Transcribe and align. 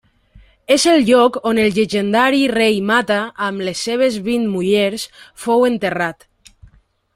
És 0.75 0.85
el 0.93 1.03
lloc 1.09 1.35
on 1.49 1.59
el 1.63 1.69
llegendari 1.75 2.39
rei 2.53 2.79
Mata, 2.93 3.19
amb 3.49 3.67
les 3.69 3.85
seves 3.89 4.19
vint 4.31 4.49
mullers, 4.57 5.05
fou 5.45 5.71
enterrat. 5.71 6.29